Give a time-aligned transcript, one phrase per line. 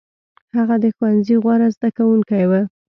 [0.57, 2.51] هغه د ښوونځي غوره زده کوونکی و.